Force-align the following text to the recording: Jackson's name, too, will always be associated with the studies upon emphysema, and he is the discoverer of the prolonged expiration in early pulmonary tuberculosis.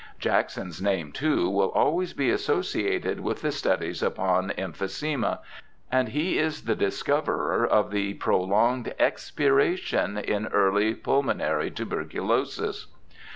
Jackson's 0.17 0.81
name, 0.81 1.11
too, 1.11 1.47
will 1.47 1.69
always 1.73 2.11
be 2.13 2.31
associated 2.31 3.19
with 3.19 3.41
the 3.43 3.51
studies 3.51 4.01
upon 4.01 4.49
emphysema, 4.57 5.37
and 5.91 6.09
he 6.09 6.39
is 6.39 6.63
the 6.63 6.73
discoverer 6.73 7.67
of 7.67 7.91
the 7.91 8.15
prolonged 8.15 8.95
expiration 8.97 10.17
in 10.17 10.47
early 10.47 10.95
pulmonary 10.95 11.69
tuberculosis. 11.69 12.87